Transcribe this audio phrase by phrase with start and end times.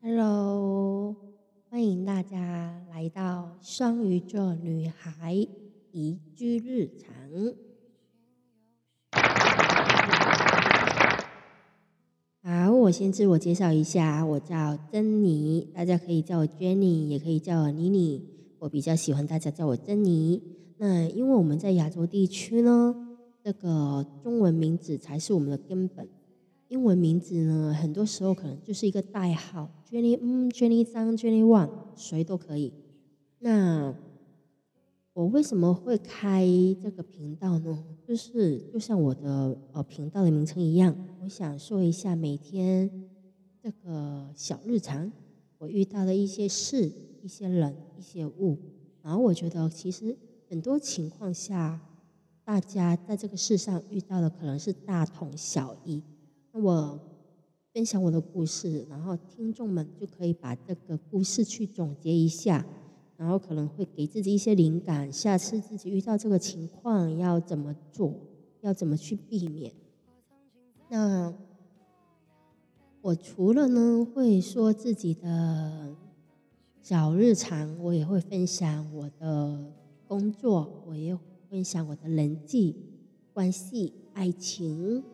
[0.00, 1.16] Hello，
[1.68, 5.34] 欢迎大家来到双鱼座女孩
[5.90, 7.12] 宜居日常。
[12.44, 18.24] 好，我先自我介绍一下，我叫珍妮，大家可以叫我 Jenny，也可以叫我妮妮。
[18.60, 20.40] 我比较喜欢大家叫我珍妮。
[20.76, 22.94] 那因为我们在亚洲地区呢，
[23.42, 26.08] 这个中文名字才是我们的根本。
[26.68, 32.74] 英文名字呢，很多时候可能就是一个代号，Jenny，嗯，Jenny 张，Jenny Wang，谁都可以。
[33.38, 33.94] 那
[35.14, 36.46] 我为什么会开
[36.82, 37.84] 这个频道呢？
[38.06, 43.08] 就是就像我的呃频道的名称一样，我想说一下每天
[43.62, 45.10] 这个小日常，
[45.56, 46.92] 我遇到的一些事、
[47.22, 48.58] 一些人、一些物。
[49.02, 50.14] 然后我觉得其实
[50.50, 51.80] 很多情况下，
[52.44, 56.02] 大家在这个世上遇到的可能是大同小异。
[56.62, 57.00] 我
[57.72, 62.66] 分享我的故事，然后听众们就可以把这个故事去总结一下，
[63.16, 68.14] 然后可能会给自己一些灵感，下次自己遇到这个情况要怎么做，
[68.62, 69.72] 要怎么去避免。
[70.88, 71.32] 那
[73.00, 75.94] 我除了呢会说自己的
[76.82, 79.72] 小日常，我也会分享我的
[80.06, 81.16] 工作，我也
[81.48, 82.74] 分享我的人际
[83.32, 85.04] 关系、爱情。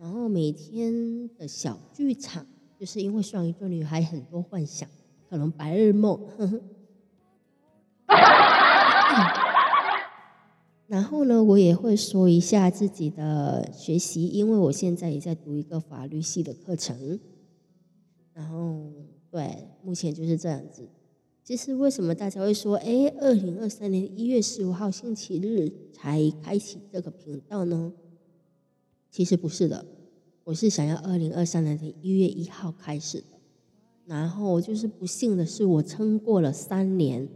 [0.00, 2.46] 然后每天的小剧场，
[2.78, 4.88] 就是因为双鱼座女孩很多幻想，
[5.28, 6.18] 可能白日梦。
[6.38, 6.46] 呵
[8.08, 9.40] 呵
[10.86, 17.20] 然后呢，我也会说一下自己的学习，因为我现在也在读一个法律系的课程。
[18.32, 18.90] 然后，
[19.30, 20.88] 对，目前就是这样子。
[21.44, 27.92] 其实为什么大家会说，哎，二零二三年一月十五号星期日才开启这个频道呢？
[29.10, 29.84] 其实不是的，
[30.44, 33.38] 我是想要二零二三年的一月一号开始的，
[34.06, 37.28] 然后就是不幸的是，我撑过了三年，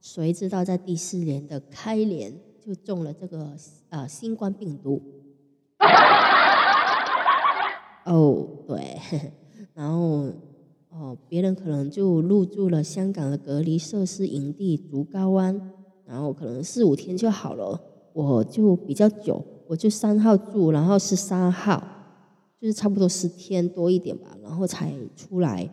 [0.00, 3.56] 谁知道在第四年的开年就中了这个
[3.90, 5.00] 呃新冠病毒。
[8.04, 8.98] 哦，对，
[9.74, 10.32] 然后
[10.90, 15.72] 哦，别人可能就入住了香港的隔离设施营地竹篙湾，
[16.04, 17.80] 然后可能四五天就好了，
[18.12, 19.44] 我就比较久。
[19.68, 21.82] 我就三号住，然后十三号，
[22.60, 25.68] 就是差不多十天多一点吧，然后才出来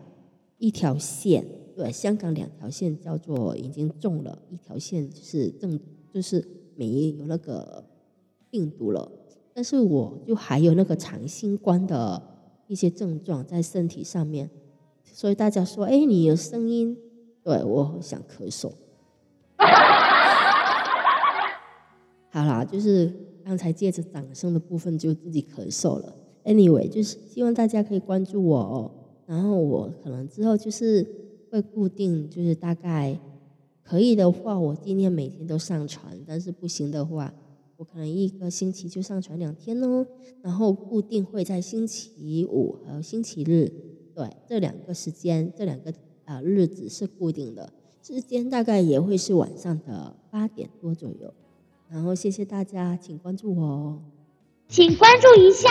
[0.58, 1.46] 一条线。
[1.76, 5.80] 对，香港两条线叫做已经中了，一条线就是正
[6.12, 6.46] 就是
[6.76, 7.84] 没有那个
[8.50, 9.10] 病毒了，
[9.54, 12.22] 但是我就还有那个长新冠的
[12.68, 14.50] 一些症状在身体上面，
[15.04, 16.98] 所以大家说，哎，你有声音，
[17.44, 18.72] 对我想咳嗽。
[22.30, 23.23] 好啦，就是。
[23.44, 26.16] 刚才借着掌声的部分就自己咳嗽了。
[26.44, 28.92] Anyway，就是希望大家可以关注我哦。
[29.26, 31.06] 然后我可能之后就是
[31.50, 33.18] 会固定，就是大概
[33.82, 37.34] 可以的话，我今天每天都上传；但是不行的话，
[37.78, 40.06] 我可能一个星期就上传两天哦。
[40.42, 43.72] 然后固定会在星期五和星期日，
[44.14, 45.94] 对这两个时间，这两个
[46.26, 47.72] 啊日子是固定的，
[48.02, 51.34] 时间大概也会是晚上的八点多左右。
[51.94, 54.02] 然后谢谢大家，请关注我哦，
[54.68, 55.70] 请关注一下。